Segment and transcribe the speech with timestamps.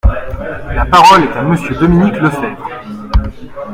[0.73, 2.67] La parole est à Monsieur Dominique Lefebvre.